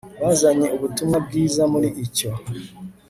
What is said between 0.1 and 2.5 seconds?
bazanye ubutumwa bwiza muri icyo